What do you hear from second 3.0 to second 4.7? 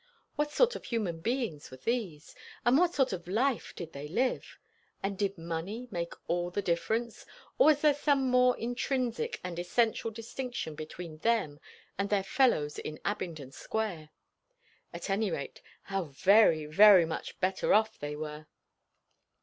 of life did they live?